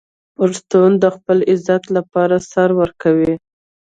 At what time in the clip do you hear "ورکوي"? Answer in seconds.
2.79-3.33